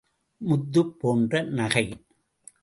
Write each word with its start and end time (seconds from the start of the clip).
முத்துப் 0.41 0.99
போன்ற 0.99 1.43
நகை. 1.51 1.85